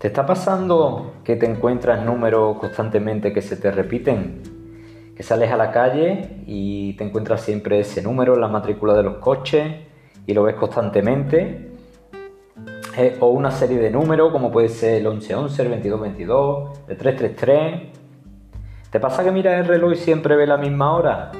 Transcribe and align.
¿Te 0.00 0.06
está 0.06 0.24
pasando 0.24 1.16
que 1.24 1.36
te 1.36 1.44
encuentras 1.44 2.02
números 2.02 2.56
constantemente 2.56 3.34
que 3.34 3.42
se 3.42 3.56
te 3.56 3.70
repiten? 3.70 4.40
Que 5.14 5.22
sales 5.22 5.52
a 5.52 5.58
la 5.58 5.72
calle 5.72 6.42
y 6.46 6.94
te 6.94 7.04
encuentras 7.04 7.42
siempre 7.42 7.80
ese 7.80 8.00
número 8.00 8.32
en 8.32 8.40
la 8.40 8.48
matrícula 8.48 8.94
de 8.94 9.02
los 9.02 9.16
coches 9.16 9.74
y 10.26 10.32
lo 10.32 10.44
ves 10.44 10.54
constantemente. 10.54 11.72
Eh, 12.96 13.18
o 13.20 13.28
una 13.28 13.50
serie 13.50 13.76
de 13.76 13.90
números 13.90 14.32
como 14.32 14.50
puede 14.50 14.70
ser 14.70 14.94
el 14.94 15.06
1111, 15.06 15.62
el 15.64 15.68
2222, 15.68 16.70
el 16.88 16.96
333. 16.96 17.98
¿Te 18.90 19.00
pasa 19.00 19.22
que 19.22 19.30
miras 19.30 19.60
el 19.60 19.66
reloj 19.66 19.92
y 19.92 19.96
siempre 19.96 20.34
ve 20.34 20.46
la 20.46 20.56
misma 20.56 20.94
hora? 20.94 21.30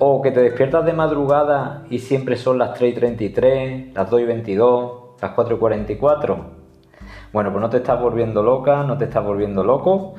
¿O 0.00 0.20
que 0.20 0.32
te 0.32 0.42
despiertas 0.42 0.84
de 0.84 0.92
madrugada 0.92 1.86
y 1.88 2.00
siempre 2.00 2.36
son 2.36 2.58
las 2.58 2.74
3 2.74 2.92
y 2.92 2.94
33, 2.94 3.94
las 3.94 4.10
2 4.10 4.20
y 4.20 4.24
22, 4.26 4.92
las 5.22 5.30
4 5.30 5.56
y 5.56 5.58
44? 5.58 6.53
Bueno, 7.34 7.50
pues 7.50 7.62
no 7.62 7.68
te 7.68 7.78
estás 7.78 8.00
volviendo 8.00 8.44
loca, 8.44 8.84
no 8.84 8.96
te 8.96 9.06
estás 9.06 9.24
volviendo 9.24 9.64
loco, 9.64 10.14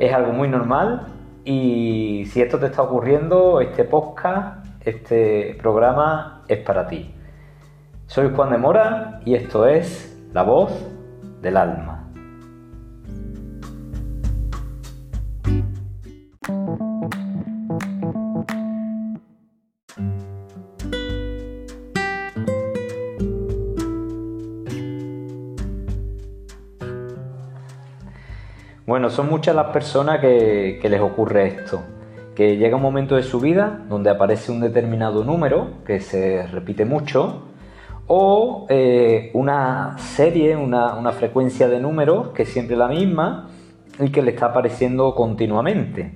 es 0.00 0.12
algo 0.12 0.32
muy 0.32 0.48
normal 0.48 1.06
y 1.44 2.24
si 2.32 2.42
esto 2.42 2.58
te 2.58 2.66
está 2.66 2.82
ocurriendo, 2.82 3.60
este 3.60 3.84
podcast, 3.84 4.66
este 4.80 5.56
programa 5.62 6.42
es 6.48 6.58
para 6.58 6.88
ti. 6.88 7.14
Soy 8.06 8.32
Juan 8.34 8.50
de 8.50 8.58
Mora 8.58 9.20
y 9.24 9.36
esto 9.36 9.68
es 9.68 10.20
La 10.32 10.42
Voz 10.42 10.72
del 11.42 11.58
Alma. 11.58 11.97
Bueno, 28.88 29.10
son 29.10 29.28
muchas 29.28 29.54
las 29.54 29.66
personas 29.66 30.18
que, 30.18 30.80
les 30.82 31.00
ocurre 31.02 31.46
esto, 31.46 31.82
que 32.34 32.56
llega 32.56 32.76
un 32.76 32.80
momento 32.80 33.16
de 33.16 33.22
su 33.22 33.38
vida 33.38 33.84
donde 33.86 34.08
aparece 34.08 34.50
un 34.50 34.60
determinado 34.60 35.24
número 35.24 35.72
que 35.84 36.00
se 36.00 36.46
repite 36.46 36.86
mucho 36.86 37.42
o 38.06 38.64
eh, 38.70 39.30
una 39.34 39.98
serie, 39.98 40.56
una, 40.56 41.12
frecuencia 41.12 41.68
de 41.68 41.80
números 41.80 42.28
que 42.28 42.44
es 42.44 42.48
siempre 42.48 42.78
la 42.78 42.88
misma 42.88 43.50
y 44.00 44.10
que 44.10 44.22
le 44.22 44.30
está 44.30 44.46
apareciendo 44.46 45.14
continuamente. 45.14 46.14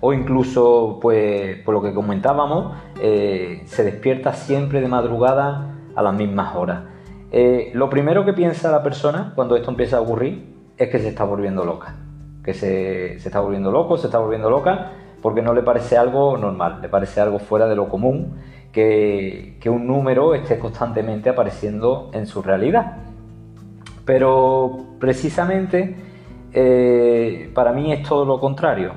O 0.00 0.12
incluso, 0.12 0.98
pues, 1.00 1.56
por 1.64 1.72
lo 1.72 1.80
que 1.80 1.94
comentábamos, 1.94 2.76
eh, 3.00 3.62
se 3.64 3.82
despierta 3.82 4.34
siempre 4.34 4.82
de 4.82 4.88
madrugada 4.88 5.74
a 5.94 6.02
las 6.02 6.14
mismas 6.14 6.54
horas. 6.54 6.82
Eh, 7.32 7.70
lo 7.72 7.88
primero 7.88 8.26
que 8.26 8.34
piensa 8.34 8.70
la 8.70 8.82
persona 8.82 9.32
cuando 9.34 9.56
esto 9.56 9.70
empieza 9.70 9.96
a 9.96 10.00
ocurrir 10.02 10.55
es 10.76 10.88
que 10.88 10.98
se 10.98 11.08
está 11.08 11.24
volviendo 11.24 11.64
loca. 11.64 11.94
Que 12.44 12.54
se, 12.54 13.14
está 13.14 13.40
volviendo 13.40 13.70
loco, 13.70 13.96
se 13.96 14.06
está 14.06 14.18
volviendo 14.18 14.50
loca, 14.50 14.92
porque 15.22 15.42
no 15.42 15.52
le 15.54 15.62
parece 15.62 15.96
algo 15.96 16.36
normal, 16.36 16.80
le 16.82 16.88
parece 16.88 17.20
algo 17.20 17.38
fuera 17.38 17.66
de 17.66 17.74
lo 17.74 17.88
común 17.88 18.36
que, 18.72 19.58
un 19.66 19.86
número 19.86 20.34
esté 20.34 20.58
constantemente 20.58 21.30
apareciendo 21.30 22.10
en 22.12 22.26
su 22.26 22.42
realidad. 22.42 22.98
Pero 24.04 24.76
precisamente 25.00 25.96
eh, 26.52 27.50
para 27.54 27.72
mí 27.72 27.92
es 27.92 28.06
todo 28.06 28.24
lo 28.24 28.38
contrario. 28.38 28.92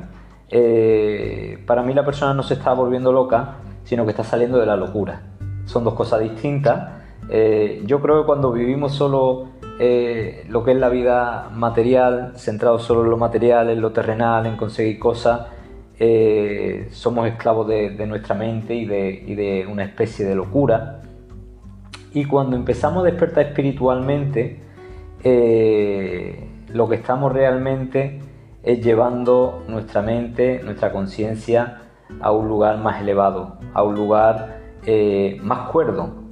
Eh, 0.50 1.64
para 1.66 1.82
mí 1.82 1.94
la 1.94 2.04
persona 2.04 2.34
no 2.34 2.44
se 2.44 2.56
está 2.56 2.74
volviendo 2.74 3.12
loca, 3.12 3.56
sino 3.84 4.04
que 4.04 4.12
está 4.12 4.24
saliendo 4.24 4.60
de 4.60 4.66
la 4.66 4.76
locura. 4.76 5.22
Son 5.66 5.84
dos 5.84 5.94
cosas 5.94 6.20
distintas. 6.20 7.02
Eh, 7.30 7.82
yo 7.86 8.02
creo 8.02 8.22
que 8.22 8.26
cuando 8.26 8.52
vivimos 8.52 8.94
solo 8.94 9.48
eh, 9.82 10.44
lo 10.50 10.66
que 10.66 10.72
es 10.74 10.78
la 10.78 10.90
vida 10.90 11.50
material, 11.54 12.34
centrado 12.36 12.80
solo 12.80 13.06
en 13.06 13.12
lo 13.12 13.16
material, 13.18 13.70
en 13.70 13.80
lo 13.80 13.94
terrenal, 13.94 14.46
en 14.46 14.58
conseguir 14.58 15.00
cosas, 15.00 15.48
eh, 15.98 16.90
somos 16.92 17.26
esclavos 17.30 17.66
de, 17.70 18.06
nuestra 18.06 18.36
mente 18.36 18.76
y 18.76 18.86
de, 18.86 19.66
una 19.72 19.86
especie 19.86 20.26
de 20.26 20.36
locura. 20.36 21.00
Y 22.14 22.26
cuando 22.26 22.58
empezamos 22.58 23.04
a 23.04 23.06
despertar 23.06 23.46
espiritualmente, 23.46 24.60
eh, 25.24 26.46
lo 26.74 26.90
que 26.90 26.96
estamos 26.96 27.32
realmente 27.32 28.20
es 28.64 28.84
llevando 28.84 29.64
nuestra 29.70 30.02
mente, 30.02 30.62
nuestra 30.62 30.92
conciencia 30.92 31.84
a 32.20 32.34
un 32.34 32.50
lugar 32.50 32.80
más 32.80 33.02
elevado, 33.02 33.60
a 33.74 33.84
un 33.84 33.96
lugar 33.96 34.60
más 35.42 35.70
cuerdo, 35.70 36.29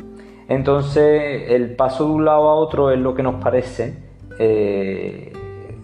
entonces, 0.47 1.51
el 1.51 1.75
paso 1.75 2.05
de 2.05 2.11
un 2.11 2.25
lado 2.25 2.49
a 2.49 2.55
otro 2.55 2.91
es 2.91 2.99
lo 2.99 3.13
que 3.13 3.23
nos 3.23 3.43
parece, 3.43 4.01
eh, 4.39 5.33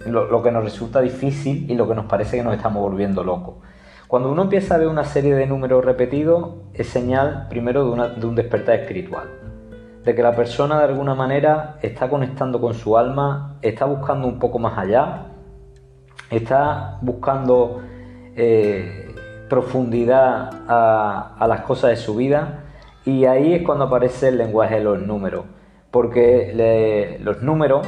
lo, 0.06 0.42
que 0.42 0.52
nos 0.52 0.64
resulta 0.64 1.02
difícil 1.02 1.70
y 1.70 1.76
lo 1.76 1.88
que 1.88 1.96
nos 1.96 2.06
parece 2.06 2.38
que 2.38 2.44
nos 2.44 2.56
estamos 2.56 2.82
volviendo 2.82 3.24
locos. 3.24 3.56
Cuando 4.08 4.32
uno 4.32 4.44
empieza 4.44 4.76
a 4.76 4.78
ver 4.78 4.88
una 4.88 5.04
serie 5.04 5.36
de 5.36 5.48
números 5.48 5.84
repetidos, 5.84 6.52
es 6.74 6.88
señal 6.88 7.48
primero 7.50 7.94
de, 7.94 8.26
un 8.26 8.36
despertar 8.36 8.80
espiritual, 8.80 9.28
de 10.04 10.16
que 10.16 10.24
la 10.24 10.34
persona 10.34 10.78
de 10.78 10.86
alguna 10.86 11.14
manera 11.14 11.78
está 11.82 12.08
conectando 12.10 12.62
con 12.62 12.74
su 12.74 12.98
alma, 12.98 13.58
está 13.62 13.84
buscando 13.86 14.28
un 14.28 14.40
poco 14.40 14.60
más 14.60 14.78
allá, 14.78 15.26
está 16.30 17.00
buscando 17.02 17.82
eh, 18.36 19.14
profundidad 19.50 20.52
a 20.68 21.48
las 21.50 21.62
cosas 21.62 21.90
de 21.90 21.96
su 21.98 22.16
vida 22.16 22.63
y 23.06 23.26
ahí 23.26 23.54
es 23.54 23.64
cuando 23.64 23.86
aparece 23.86 24.30
el 24.30 24.38
lenguaje 24.38 24.76
de 24.76 24.84
los 24.84 25.02
números, 25.02 25.46
porque 25.92 27.18
los 27.22 27.42
números 27.42 27.86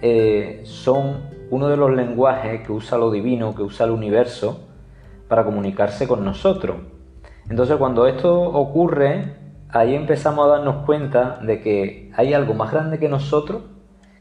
eh, 0.00 0.60
son 0.64 1.30
uno 1.50 1.68
de 1.68 1.76
los 1.76 1.90
lenguajes 1.92 2.66
que 2.66 2.72
usa 2.72 2.96
lo 2.96 3.10
divino, 3.10 3.54
que 3.54 3.62
usa 3.62 3.86
el 3.86 3.92
universo 3.92 4.68
para 5.28 5.44
comunicarse 5.44 6.06
con 6.06 6.24
nosotros. 6.24 6.76
Entonces 7.48 7.76
cuando 7.76 8.06
esto 8.06 8.40
ocurre, 8.40 9.36
ahí 9.68 9.94
empezamos 9.94 10.46
a 10.46 10.50
darnos 10.50 10.84
cuenta 10.86 11.38
de 11.42 11.60
que 11.60 12.10
hay 12.14 12.32
algo 12.32 12.54
más 12.54 12.70
grande 12.72 12.98
que 12.98 13.08
nosotros 13.08 13.62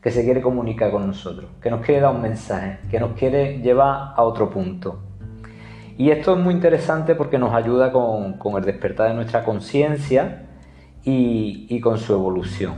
que 0.01 0.09
se 0.09 0.23
quiere 0.23 0.41
comunicar 0.41 0.91
con 0.91 1.05
nosotros, 1.05 1.51
que 1.61 1.69
nos 1.69 1.85
quiere 1.85 2.01
dar 2.01 2.15
un 2.15 2.21
mensaje, 2.21 2.79
que 2.89 2.99
nos 2.99 3.11
quiere 3.13 3.59
llevar 3.59 4.13
a 4.15 4.23
otro 4.23 4.49
punto. 4.49 4.99
Y 5.97 6.11
esto 6.11 6.33
es 6.33 6.39
muy 6.39 6.53
interesante 6.53 7.15
porque 7.15 7.37
nos 7.37 7.53
ayuda 7.53 7.91
con, 7.91 8.37
el 8.57 8.63
despertar 8.63 9.09
de 9.09 9.13
nuestra 9.15 9.43
conciencia 9.43 10.43
y, 11.03 11.79
con 11.81 11.97
su 11.97 12.13
evolución. 12.13 12.73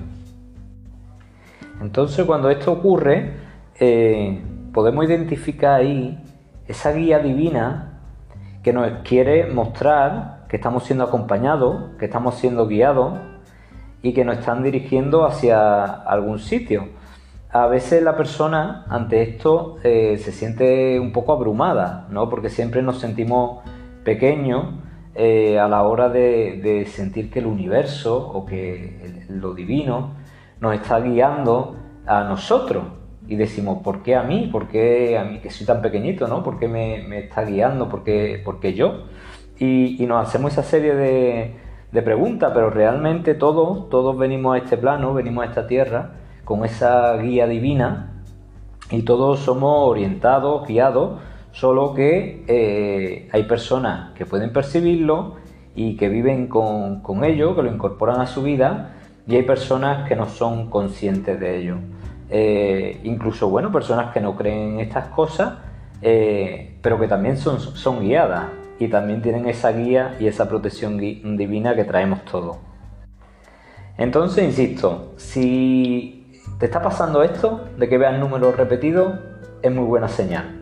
Entonces 1.82 2.26
cuando 2.26 2.50
esto 2.50 2.72
ocurre, 2.72 3.34
eh, 3.80 4.42
podemos 4.74 5.06
identificar 5.06 5.82
ahí 5.82 6.18
esa 6.68 6.92
guía 6.94 7.20
divina 7.20 8.00
que 8.64 8.72
nos 8.72 8.90
quiere 9.04 9.48
mostrar 9.48 10.46
que 10.48 10.58
estamos 10.58 10.84
siendo 10.84 11.04
acompañados, 11.04 11.96
que 12.00 12.06
estamos 12.06 12.36
siendo 12.36 12.68
guiados 12.68 13.20
y 14.02 14.14
que 14.14 14.24
nos 14.24 14.38
están 14.38 14.64
dirigiendo 14.64 15.26
hacia 15.26 15.84
algún 15.86 16.40
sitio 16.40 16.90
a 17.54 17.68
veces 17.68 18.02
la 18.02 18.18
persona 18.18 18.84
ante 18.90 19.22
esto 19.22 19.78
eh, 19.84 20.18
se 20.18 20.32
siente 20.32 21.00
un 21.00 21.12
poco 21.12 21.34
abrumada, 21.34 22.08
¿no? 22.10 22.28
Porque 22.28 22.50
siempre 22.50 22.82
nos 22.82 23.00
sentimos 23.00 23.62
pequeños 24.04 24.74
eh, 25.14 25.60
a 25.60 25.68
la 25.68 25.84
hora 25.84 26.10
de, 26.10 26.88
sentir 26.90 27.30
que 27.30 27.40
el 27.40 27.46
universo 27.46 28.18
o 28.18 28.48
que 28.48 29.24
lo 29.30 29.54
divino 29.54 30.16
nos 30.60 30.74
está 30.74 31.00
guiando 31.00 31.76
a 32.08 32.24
nosotros. 32.24 32.86
Y 33.28 33.36
decimos, 33.36 33.84
¿por 33.84 34.02
qué 34.02 34.16
a 34.16 34.24
mí? 34.24 34.50
¿Por 34.52 34.68
qué 34.68 35.20
a 35.20 35.24
mí 35.24 35.38
que 35.38 35.52
soy 35.52 35.68
tan 35.68 35.84
pequeñito? 35.84 36.28
¿no? 36.28 36.42
¿Por 36.42 36.58
qué 36.58 36.68
me, 36.68 37.20
está 37.20 37.44
guiando? 37.44 37.88
¿Por 37.88 38.04
qué, 38.04 38.74
yo? 38.76 39.04
Y, 39.60 40.04
nos 40.08 40.28
hacemos 40.28 40.54
esa 40.54 40.64
serie 40.64 40.96
de, 40.96 41.56
de 41.92 42.02
preguntas, 42.02 42.52
pero 42.52 42.72
realmente 42.72 43.36
todos, 43.36 43.90
todos 43.90 44.18
venimos 44.18 44.56
a 44.56 44.58
este 44.58 44.76
plano, 44.76 45.14
venimos 45.14 45.46
a 45.46 45.50
esta 45.50 45.68
tierra 45.68 46.23
con 46.44 46.66
esa 46.66 47.18
guía 47.18 47.48
divina 47.48 48.14
y 48.90 49.04
todos 49.04 49.40
somos 49.40 49.90
orientados, 49.90 50.68
guiados, 50.68 51.20
solo 51.52 51.94
que 51.94 52.44
eh, 52.48 53.30
hay 53.32 53.44
personas 53.44 54.12
que 54.14 54.26
pueden 54.26 54.52
percibirlo 54.52 55.36
y 55.76 55.96
que 55.96 56.10
viven 56.10 56.48
con, 56.48 57.02
ello, 57.24 57.56
que 57.56 57.64
lo 57.64 57.72
incorporan 57.72 58.22
a 58.22 58.28
su 58.28 58.44
vida, 58.44 58.94
y 59.28 59.36
hay 59.36 59.44
personas 59.44 60.08
que 60.08 60.16
no 60.16 60.28
son 60.28 60.70
conscientes 60.70 61.40
de 61.40 61.58
ello. 61.58 61.78
Eh, 62.30 63.00
incluso, 63.04 63.50
bueno, 63.50 63.72
personas 63.72 64.14
que 64.14 64.20
no 64.20 64.36
creen 64.36 64.74
en 64.74 64.80
estas 64.82 65.08
cosas, 65.08 65.56
eh, 66.02 66.78
pero 66.82 67.00
que 67.00 67.08
también 67.08 67.38
son, 67.38 67.60
son 67.60 68.02
guiadas 68.02 68.46
y 68.78 68.88
también 68.90 69.22
tienen 69.22 69.48
esa 69.48 69.72
guía 69.72 70.18
y 70.20 70.28
esa 70.28 70.50
protección 70.50 70.98
divina 70.98 71.76
que 71.76 71.86
traemos 71.86 72.26
todos. 72.26 72.58
Entonces, 73.98 74.44
insisto, 74.44 75.14
si 75.18 76.23
¿Te 76.60 76.66
está 76.66 76.82
pasando 76.82 77.24
esto 77.24 77.66
de 77.78 77.90
que 77.90 77.98
veas 77.98 78.20
números 78.20 78.56
repetidos? 78.56 79.20
Es 79.62 79.72
muy 79.74 79.86
buena 79.86 80.08
señal. 80.08 80.62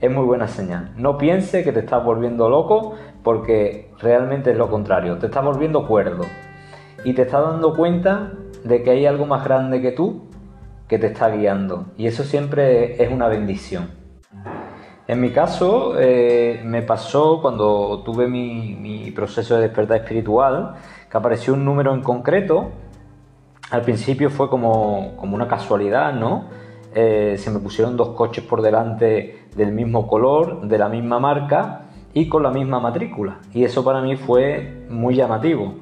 Es 0.00 0.10
muy 0.10 0.24
buena 0.24 0.48
señal. 0.48 0.92
No 0.96 1.18
piense 1.18 1.64
que 1.64 1.72
te 1.72 1.80
estás 1.80 2.04
volviendo 2.04 2.48
loco 2.48 2.94
porque 3.22 3.90
realmente 4.00 4.50
es 4.50 4.56
lo 4.56 4.68
contrario. 4.70 5.18
Te 5.18 5.26
estás 5.26 5.44
volviendo 5.44 5.86
cuerdo. 5.86 6.24
Y 7.04 7.14
te 7.14 7.22
estás 7.22 7.42
dando 7.42 7.74
cuenta 7.74 8.32
de 8.64 8.82
que 8.82 8.90
hay 8.90 9.06
algo 9.06 9.26
más 9.26 9.44
grande 9.44 9.80
que 9.80 9.92
tú 9.92 10.28
que 10.92 10.98
te 10.98 11.06
está 11.06 11.30
guiando 11.30 11.86
y 11.96 12.06
eso 12.06 12.22
siempre 12.22 13.02
es 13.02 13.10
una 13.10 13.26
bendición. 13.26 13.88
En 15.08 15.20
mi 15.20 15.30
caso, 15.30 15.94
eh, 15.98 16.60
me 16.64 16.82
pasó 16.82 17.40
cuando 17.40 18.02
tuve 18.04 18.28
mi, 18.28 19.10
proceso 19.16 19.56
de 19.56 19.62
despertar 19.62 19.98
espiritual, 19.98 20.74
que 21.10 21.16
apareció 21.16 21.54
un 21.54 21.64
número 21.64 21.92
en 21.94 22.02
concreto. 22.02 22.72
Al 23.72 23.80
principio 23.80 24.28
fue 24.28 24.50
como, 24.50 25.14
una 25.22 25.48
casualidad, 25.48 26.12
¿no? 26.12 26.44
Eh, 26.94 27.36
se 27.38 27.50
me 27.50 27.58
pusieron 27.58 27.96
dos 27.96 28.10
coches 28.10 28.44
por 28.44 28.60
delante 28.60 29.46
del 29.56 29.72
mismo 29.72 30.06
color, 30.06 30.68
de 30.68 30.76
la 30.76 30.90
misma 30.90 31.18
marca 31.18 31.86
y 32.12 32.28
con 32.28 32.42
la 32.42 32.50
misma 32.50 32.80
matrícula. 32.80 33.38
Y 33.54 33.64
eso 33.64 33.82
para 33.82 34.02
mí 34.02 34.16
fue 34.16 34.84
muy 34.90 35.14
llamativo. 35.14 35.76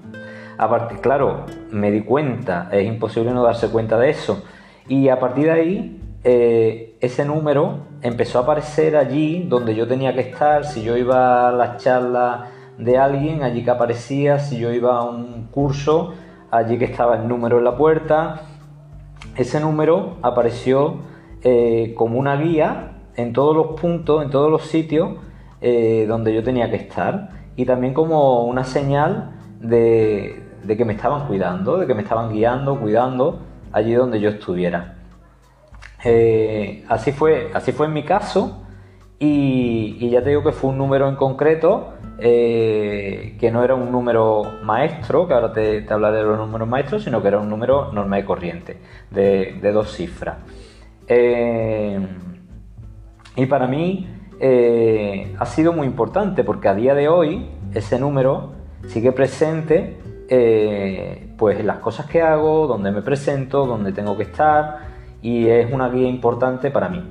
Aparte, 0.56 1.00
claro, 1.00 1.46
me 1.72 1.90
di 1.90 2.02
cuenta, 2.02 2.69
es 2.70 2.87
imposible 2.87 3.32
no 3.32 3.42
darse 3.42 3.69
cuenta 3.70 3.98
de 3.98 4.10
eso. 4.10 4.40
Y 4.86 5.08
a 5.08 5.19
partir 5.19 5.46
de 5.46 5.50
ahí, 5.50 6.00
eh, 6.22 6.94
ese 7.00 7.25
número 7.25 7.86
empezó 8.02 8.38
a 8.38 8.43
aparecer 8.43 8.96
allí 8.96 9.46
donde 9.48 9.75
yo 9.75 9.88
tenía 9.88 10.14
que 10.14 10.20
estar. 10.20 10.64
Si 10.64 10.84
yo 10.84 10.96
iba 10.96 11.48
a 11.48 11.50
las 11.50 11.82
charlas 11.82 12.50
de 12.78 12.98
alguien, 12.98 13.43
allí 13.43 13.64
que 13.64 13.70
aparecía. 13.72 14.38
Si 14.38 14.60
yo 14.60 14.72
iba 14.72 14.96
a 14.96 15.02
un 15.02 15.48
curso, 15.50 16.14
allí 16.50 16.79
que 16.79 16.85
estaba 16.85 17.17
el 17.17 17.29
número 17.29 17.58
en 17.58 17.64
la 17.64 17.76
puerta. 17.76 18.43
Ese 19.37 19.61
número 19.61 20.17
apareció 20.23 20.99
eh, 21.43 21.94
como 21.97 22.19
una 22.19 22.37
guía 22.37 22.99
en 23.17 23.32
todos 23.32 23.55
los 23.55 23.81
puntos, 23.81 24.23
en 24.25 24.31
todos 24.31 24.50
los 24.50 24.62
sitios 24.62 25.17
eh, 25.61 26.06
donde 26.08 26.35
yo 26.35 26.43
tenía 26.43 26.70
que 26.70 26.76
estar. 26.76 27.31
Y 27.56 27.64
también 27.67 27.94
como 27.94 28.44
una 28.44 28.64
señal 28.64 29.32
de, 29.61 30.43
de 30.64 30.76
que 30.76 30.85
me 30.85 30.94
estaban 30.94 31.26
cuidando, 31.26 31.79
de 31.79 31.87
que 31.87 31.94
me 31.94 32.02
estaban 32.02 32.32
guiando, 32.32 32.79
cuidando 32.79 33.41
allí 33.73 33.94
donde 33.94 34.20
yo 34.20 34.31
estuviera. 34.31 34.96
Eh, 36.05 36.85
así, 36.88 37.12
fue, 37.12 37.50
así 37.53 37.73
fue 37.73 37.87
en 37.87 37.93
mi 37.93 38.05
caso 38.05 38.62
y, 39.19 40.08
ya 40.08 40.23
te 40.23 40.31
digo 40.31 40.43
que 40.43 40.53
fue 40.53 40.70
un 40.70 40.79
número 40.79 41.08
en 41.08 41.17
concreto 41.17 41.93
eh, 42.20 43.37
que 43.38 43.50
no 43.50 43.64
era 43.64 43.75
un 43.75 43.90
número 43.90 44.43
maestro, 44.62 45.26
que 45.26 45.34
ahora 45.34 45.52
te, 45.52 45.87
hablaré 45.88 46.19
de 46.19 46.25
los 46.25 46.38
números 46.38 46.69
maestros, 46.69 47.05
sino 47.05 47.22
que 47.22 47.28
era 47.28 47.38
un 47.38 47.49
número 47.49 47.93
normal 47.93 48.20
y 48.20 48.25
corriente, 48.25 48.76
de, 49.11 49.72
dos 49.72 49.93
cifras. 49.94 50.37
Eh, 51.08 51.99
y 53.37 53.46
para 53.46 53.67
mí 53.67 54.08
ha 55.38 55.46
sido 55.46 55.72
muy 55.75 55.87
importante 55.87 56.44
porque 56.44 56.69
a 56.69 56.75
día 56.75 56.94
de 56.94 57.08
hoy 57.08 57.50
ese 57.75 57.99
número 57.99 58.52
sigue 58.87 59.12
presente 59.12 59.99
eh, 60.32 61.28
pues 61.37 61.64
las 61.64 61.78
cosas 61.78 62.06
que 62.06 62.22
hago, 62.22 62.69
donde 62.69 62.93
me 62.93 63.02
presento, 63.02 63.67
donde 63.67 63.93
tengo 63.93 64.17
que 64.17 64.22
estar 64.22 64.78
y 65.20 65.49
es 65.49 65.72
una 65.72 65.88
guía 65.88 66.08
importante 66.08 66.70
para 66.70 66.88
mí. 66.88 67.02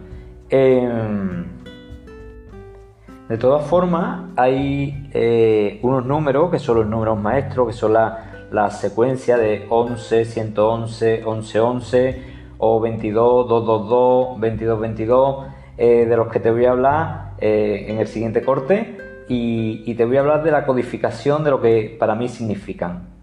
De 3.29 3.37
todas 3.37 3.65
formas, 3.67 4.31
hay 4.35 5.07
eh, 5.13 5.79
unos 5.83 6.03
números 6.05 6.49
que 6.49 6.57
son 6.57 6.77
los 6.77 6.87
números 6.87 7.21
maestros, 7.21 7.67
que 7.67 7.73
son 7.73 7.93
la, 7.93 8.69
secuencia 8.71 9.37
de 9.37 9.67
11, 9.69 10.25
111, 10.25 11.23
11, 11.23 11.59
11 11.59 12.23
o 12.57 12.81
22, 12.81 13.47
222, 13.47 14.39
22, 14.39 14.79
22, 14.79 15.45
de 15.77 16.17
los 16.17 16.27
que 16.27 16.39
te 16.39 16.49
voy 16.49 16.65
a 16.65 16.71
hablar 16.71 17.29
eh, 17.41 17.85
en 17.87 17.99
el 17.99 18.07
siguiente 18.07 18.41
corte 18.41 18.97
y, 19.29 19.93
te 19.93 20.05
voy 20.05 20.17
a 20.17 20.21
hablar 20.21 20.43
de 20.43 20.51
la 20.51 20.65
codificación 20.65 21.43
de 21.43 21.51
lo 21.51 21.61
que 21.61 21.95
para 21.99 22.15
mí 22.15 22.27
significan. 22.27 23.19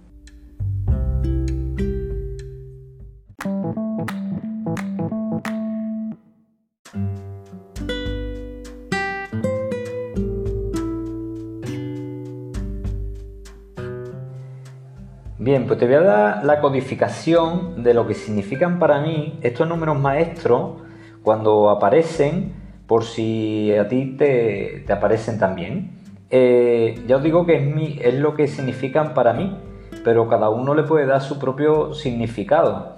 Bien, 15.46 15.64
pues 15.68 15.78
te 15.78 15.86
voy 15.86 15.94
a 15.94 16.00
dar 16.00 16.44
la 16.44 16.60
codificación 16.60 17.84
de 17.84 17.94
lo 17.94 18.04
que 18.08 18.14
significan 18.14 18.80
para 18.80 19.00
mí 19.00 19.38
estos 19.42 19.68
números 19.68 19.96
maestros 19.96 20.82
cuando 21.22 21.70
aparecen, 21.70 22.52
por 22.88 23.04
si 23.04 23.72
a 23.72 23.86
ti 23.86 24.16
te, 24.18 24.82
te 24.84 24.92
aparecen 24.92 25.38
también. 25.38 26.00
Eh, 26.30 27.00
ya 27.06 27.18
os 27.18 27.22
digo 27.22 27.46
que 27.46 27.58
es, 27.58 27.62
mi, 27.62 27.96
es 28.02 28.14
lo 28.14 28.34
que 28.34 28.48
significan 28.48 29.14
para 29.14 29.34
mí, 29.34 29.56
pero 30.02 30.28
cada 30.28 30.50
uno 30.50 30.74
le 30.74 30.82
puede 30.82 31.06
dar 31.06 31.20
su 31.20 31.38
propio 31.38 31.94
significado. 31.94 32.96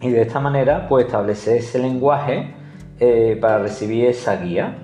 Y 0.00 0.10
de 0.10 0.22
esta 0.22 0.40
manera, 0.40 0.88
pues 0.88 1.06
establecer 1.06 1.58
ese 1.58 1.78
lenguaje 1.78 2.52
eh, 2.98 3.38
para 3.40 3.60
recibir 3.60 4.06
esa 4.06 4.42
guía. 4.42 4.76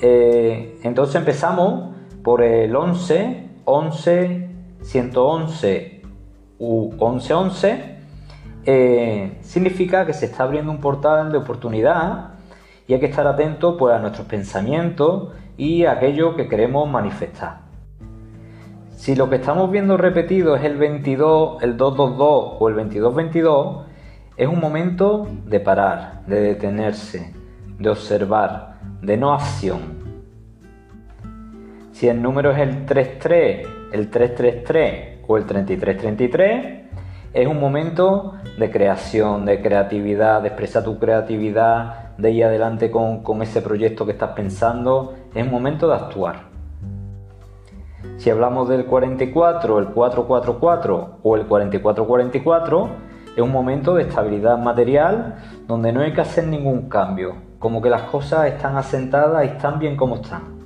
Eh, 0.00 0.78
entonces 0.84 1.16
empezamos 1.16 1.96
por 2.22 2.42
el 2.42 2.76
11, 2.76 3.48
11, 3.64 4.50
111 4.82 5.91
u 6.62 6.92
1111. 6.92 7.98
significa 9.42 10.06
que 10.06 10.12
se 10.12 10.26
está 10.26 10.44
abriendo 10.44 10.70
un 10.70 10.78
portal 10.78 11.32
de 11.32 11.38
oportunidad 11.38 12.34
y 12.86 12.94
hay 12.94 13.00
que 13.00 13.06
estar 13.06 13.26
atento 13.26 13.76
pues, 13.76 13.92
a 13.92 13.98
nuestros 13.98 14.28
pensamientos 14.28 15.32
y 15.56 15.84
aquello 15.86 16.36
que 16.36 16.48
queremos 16.48 16.88
manifestar. 16.88 17.62
Si 18.94 19.16
lo 19.16 19.28
que 19.28 19.36
estamos 19.36 19.72
viendo 19.72 19.96
repetido 19.96 20.54
es 20.54 20.62
el 20.62 20.76
22, 20.76 21.64
el 21.64 21.76
222 21.76 22.56
o 22.60 22.68
el 22.68 22.74
2222, 22.76 23.86
es 24.36 24.46
un 24.46 24.60
momento 24.60 25.26
de 25.44 25.58
parar, 25.58 26.22
de 26.28 26.40
detenerse, 26.40 27.34
de 27.80 27.90
observar, 27.90 28.78
de 29.00 29.16
no 29.16 29.34
acción. 29.34 30.01
Si 32.02 32.08
el 32.08 32.20
número 32.20 32.50
es 32.50 32.58
el 32.58 32.84
33, 32.84 33.68
el 33.92 34.10
333 34.10 35.20
o 35.24 35.36
el 35.36 35.46
3333, 35.46 36.80
es 37.32 37.46
un 37.46 37.60
momento 37.60 38.32
de 38.58 38.72
creación, 38.72 39.44
de 39.44 39.62
creatividad, 39.62 40.42
de 40.42 40.48
expresar 40.48 40.82
tu 40.82 40.98
creatividad, 40.98 42.16
de 42.18 42.32
ir 42.32 42.44
adelante 42.44 42.90
con, 42.90 43.22
ese 43.40 43.62
proyecto 43.62 44.04
que 44.04 44.10
estás 44.10 44.30
pensando, 44.30 45.14
es 45.32 45.48
momento 45.48 45.86
de 45.86 45.94
actuar. 45.94 46.40
Si 48.16 48.30
hablamos 48.30 48.68
del 48.68 48.84
44, 48.86 49.78
el 49.78 49.86
444 49.90 51.18
o 51.22 51.36
el 51.36 51.46
4444, 51.46 52.88
es 53.36 53.40
un 53.40 53.52
momento 53.52 53.94
de 53.94 54.02
estabilidad 54.02 54.58
material 54.58 55.36
donde 55.68 55.92
no 55.92 56.00
hay 56.00 56.12
que 56.12 56.22
hacer 56.22 56.48
ningún 56.48 56.88
cambio, 56.88 57.36
como 57.60 57.80
que 57.80 57.90
las 57.90 58.02
cosas 58.02 58.48
están 58.48 58.76
asentadas 58.76 59.44
y 59.44 59.50
están 59.50 59.78
bien 59.78 59.96
como 59.96 60.16
están. 60.16 60.61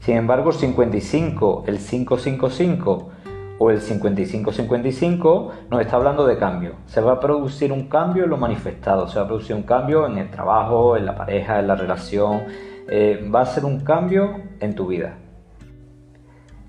Sin 0.00 0.16
embargo, 0.16 0.50
el 0.50 0.56
55, 0.56 1.64
el 1.66 1.78
555 1.78 3.10
o 3.58 3.70
el 3.70 3.82
55-55 3.82 5.50
nos 5.70 5.80
está 5.82 5.96
hablando 5.96 6.26
de 6.26 6.38
cambio. 6.38 6.76
Se 6.86 7.02
va 7.02 7.12
a 7.12 7.20
producir 7.20 7.70
un 7.70 7.88
cambio 7.88 8.24
en 8.24 8.30
lo 8.30 8.38
manifestado, 8.38 9.06
se 9.06 9.18
va 9.18 9.26
a 9.26 9.28
producir 9.28 9.54
un 9.54 9.64
cambio 9.64 10.06
en 10.06 10.16
el 10.16 10.30
trabajo, 10.30 10.96
en 10.96 11.04
la 11.04 11.14
pareja, 11.14 11.60
en 11.60 11.66
la 11.66 11.76
relación, 11.76 12.44
eh, 12.88 13.28
va 13.32 13.42
a 13.42 13.46
ser 13.46 13.66
un 13.66 13.80
cambio 13.80 14.40
en 14.60 14.74
tu 14.74 14.86
vida. 14.86 15.18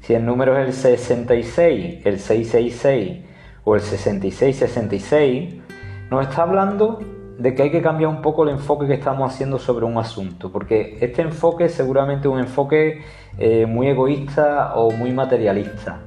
Si 0.01 0.13
el 0.13 0.25
número 0.25 0.57
es 0.57 0.67
el 0.67 0.73
66, 0.73 2.05
el 2.05 2.19
666 2.19 3.25
o 3.63 3.75
el 3.75 3.81
6666, 3.81 5.61
nos 6.09 6.27
está 6.27 6.41
hablando 6.41 6.99
de 7.37 7.55
que 7.55 7.63
hay 7.63 7.71
que 7.71 7.81
cambiar 7.81 8.09
un 8.09 8.21
poco 8.21 8.43
el 8.43 8.49
enfoque 8.49 8.87
que 8.87 8.93
estamos 8.93 9.31
haciendo 9.31 9.57
sobre 9.57 9.85
un 9.85 9.97
asunto, 9.97 10.51
porque 10.51 10.97
este 11.01 11.21
enfoque 11.21 11.65
es 11.65 11.73
seguramente 11.73 12.27
un 12.27 12.39
enfoque 12.39 13.01
eh, 13.37 13.65
muy 13.65 13.87
egoísta 13.87 14.73
o 14.75 14.91
muy 14.91 15.11
materialista 15.11 15.99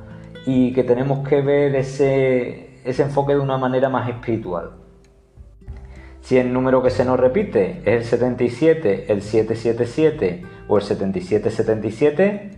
y 0.46 0.72
que 0.72 0.84
tenemos 0.84 1.26
que 1.26 1.40
ver 1.40 1.74
ese, 1.74 2.80
enfoque 2.84 3.34
de 3.34 3.40
una 3.40 3.58
manera 3.58 3.88
más 3.88 4.08
espiritual. 4.08 4.72
Si 6.20 6.38
el 6.38 6.52
número 6.52 6.82
que 6.82 6.90
se 6.90 7.04
nos 7.04 7.18
repite 7.18 7.82
es 7.84 7.96
el 7.96 8.04
77, 8.04 9.12
el 9.12 9.22
777 9.22 10.42
o 10.68 10.78
el 10.78 10.82
7777, 10.82 12.50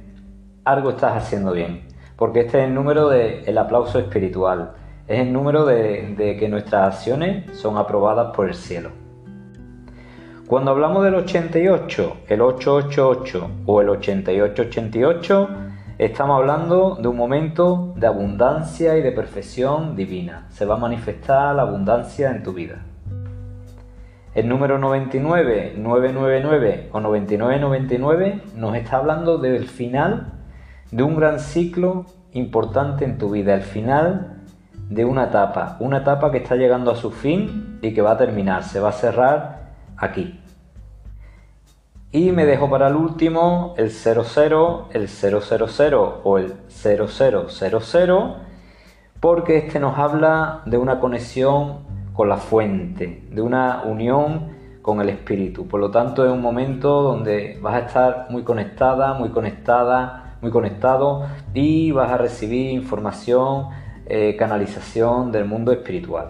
algo 0.64 0.90
estás 0.90 1.16
haciendo 1.16 1.52
bien, 1.52 1.82
porque 2.16 2.40
este 2.40 2.58
es 2.58 2.64
el 2.68 2.74
número 2.74 3.08
del 3.08 3.58
aplauso 3.58 3.98
espiritual, 3.98 4.72
es 5.08 5.20
el 5.20 5.32
número 5.32 5.64
de, 5.64 6.36
que 6.38 6.48
nuestras 6.48 6.94
acciones 6.94 7.56
son 7.58 7.76
aprobadas 7.76 8.34
por 8.34 8.48
el 8.48 8.54
cielo. 8.54 8.90
Cuando 10.46 10.70
hablamos 10.70 11.04
del 11.04 11.14
88, 11.14 12.16
el 12.28 12.40
888 12.40 13.50
o 13.66 13.80
el 13.80 13.88
8888, 13.88 15.48
Estamos 15.98 16.38
hablando 16.38 16.96
de 16.96 17.08
un 17.08 17.16
momento 17.16 17.94
de 17.96 18.06
abundancia 18.06 18.98
y 18.98 19.02
de 19.02 19.12
perfección 19.12 19.96
divina. 19.96 20.44
Se 20.50 20.66
va 20.66 20.74
a 20.74 20.78
manifestar 20.78 21.56
la 21.56 21.62
abundancia 21.62 22.30
en 22.30 22.42
tu 22.42 22.52
vida. 22.52 22.82
El 24.34 24.46
número 24.46 24.76
99, 24.76 25.72
999 25.78 26.90
o 26.92 27.00
9999 27.00 28.42
nos 28.56 28.76
está 28.76 28.98
hablando 28.98 29.38
del 29.38 29.68
final 29.68 30.34
de 30.90 31.02
un 31.02 31.16
gran 31.16 31.40
ciclo 31.40 32.04
importante 32.32 33.06
en 33.06 33.16
tu 33.16 33.30
vida, 33.30 33.54
el 33.54 33.62
final 33.62 34.42
de 34.88 35.04
una 35.04 35.24
etapa, 35.24 35.76
una 35.80 35.98
etapa 35.98 36.30
que 36.30 36.38
está 36.38 36.56
llegando 36.56 36.90
a 36.90 36.96
su 36.96 37.10
fin 37.10 37.78
y 37.82 37.92
que 37.92 38.02
va 38.02 38.12
a 38.12 38.16
terminar, 38.16 38.62
se 38.64 38.80
va 38.80 38.90
a 38.90 38.92
cerrar 38.92 39.72
aquí. 39.96 40.40
Y 42.12 42.30
me 42.32 42.46
dejo 42.46 42.70
para 42.70 42.88
el 42.88 42.96
último 42.96 43.74
el 43.76 43.90
00, 43.90 44.88
el 44.92 45.08
000 45.08 46.20
o 46.24 46.38
el 46.38 46.54
0000, 46.68 48.36
porque 49.20 49.58
este 49.58 49.80
nos 49.80 49.98
habla 49.98 50.62
de 50.66 50.78
una 50.78 51.00
conexión 51.00 51.84
con 52.12 52.28
la 52.28 52.36
fuente, 52.36 53.26
de 53.30 53.42
una 53.42 53.82
unión 53.84 54.56
con 54.82 55.00
el 55.00 55.08
espíritu. 55.08 55.66
Por 55.66 55.80
lo 55.80 55.90
tanto, 55.90 56.24
es 56.24 56.30
un 56.30 56.40
momento 56.40 57.02
donde 57.02 57.58
vas 57.60 57.74
a 57.74 57.78
estar 57.80 58.26
muy 58.30 58.44
conectada, 58.44 59.14
muy 59.14 59.30
conectada, 59.30 60.36
muy 60.40 60.50
conectado 60.50 61.26
y 61.52 61.90
vas 61.90 62.12
a 62.12 62.18
recibir 62.18 62.70
información, 62.70 63.66
eh, 64.08 64.36
canalización 64.38 65.32
del 65.32 65.46
mundo 65.46 65.72
espiritual. 65.72 66.28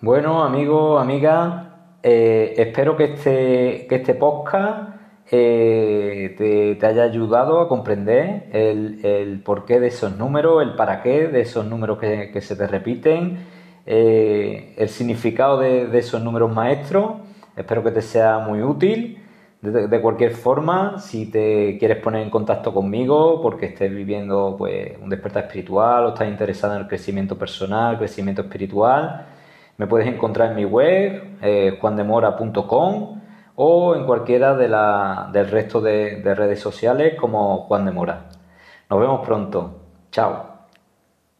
Bueno, 0.00 0.42
amigos, 0.42 1.02
amigas, 1.02 1.66
eh, 2.02 2.54
espero 2.56 2.96
que 2.96 3.04
este, 3.04 3.86
que 3.86 3.96
este 3.96 4.14
podcast 4.14 4.94
eh, 5.30 6.34
te, 6.80 6.86
haya 6.86 7.02
ayudado 7.02 7.60
a 7.60 7.68
comprender 7.68 8.48
el, 8.50 9.42
porqué 9.44 9.78
de 9.78 9.88
esos 9.88 10.16
números, 10.16 10.62
el 10.62 10.74
para 10.74 11.02
qué 11.02 11.28
de 11.28 11.42
esos 11.42 11.66
números 11.66 11.98
que, 11.98 12.40
se 12.40 12.56
te 12.56 12.66
repiten, 12.66 13.40
el 13.84 14.88
significado 14.88 15.60
de, 15.60 15.98
esos 15.98 16.22
números 16.22 16.50
maestros. 16.50 17.29
Espero 17.60 17.82
que 17.82 17.90
te 17.90 18.02
sea 18.02 18.38
muy 18.38 18.62
útil. 18.62 19.22
De, 19.60 20.00
cualquier 20.00 20.30
forma, 20.30 20.98
si 20.98 21.30
te 21.30 21.76
quieres 21.78 21.98
poner 21.98 22.22
en 22.22 22.30
contacto 22.30 22.72
conmigo 22.72 23.42
porque 23.42 23.66
estés 23.66 23.94
viviendo 23.94 24.56
pues, 24.56 24.96
un 24.98 25.10
despertar 25.10 25.44
espiritual 25.44 26.06
o 26.06 26.08
estás 26.10 26.28
interesado 26.28 26.74
en 26.76 26.80
el 26.80 26.88
crecimiento 26.88 27.36
personal, 27.36 27.98
crecimiento 27.98 28.40
espiritual, 28.40 29.26
me 29.76 29.86
puedes 29.86 30.08
encontrar 30.08 30.50
en 30.50 30.56
mi 30.56 30.64
web, 30.64 31.36
eh, 31.42 31.76
juandemora.com 31.78 33.20
o 33.56 33.94
en 33.94 34.06
cualquiera 34.06 34.56
de 34.56 34.68
la, 34.68 35.28
del 35.30 35.50
resto 35.50 35.82
de, 35.82 36.22
de 36.22 36.34
redes 36.34 36.60
sociales 36.60 37.14
como 37.20 37.64
Juan 37.66 37.84
de 37.84 37.92
Mora. 37.92 38.28
Nos 38.88 38.98
vemos 38.98 39.26
pronto. 39.26 39.80
Chao. 40.10 40.49